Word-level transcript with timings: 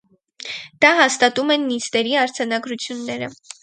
Դա 0.85 0.91
հաստատում 1.01 1.55
են 1.59 1.69
նիստերի 1.69 2.19
արձանագրությունները։ 2.25 3.35